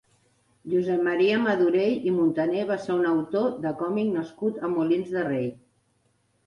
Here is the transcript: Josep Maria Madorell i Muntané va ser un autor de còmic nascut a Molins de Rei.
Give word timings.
Josep 0.71 1.03
Maria 1.07 1.41
Madorell 1.43 2.09
i 2.13 2.13
Muntané 2.15 2.65
va 2.73 2.79
ser 2.87 2.97
un 2.97 3.07
autor 3.13 3.47
de 3.67 3.75
còmic 3.83 4.11
nascut 4.19 4.61
a 4.69 4.75
Molins 4.77 5.15
de 5.19 5.29
Rei. 5.35 5.49